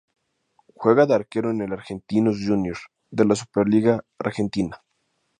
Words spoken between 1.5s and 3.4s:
en el Argentinos Juniors, de la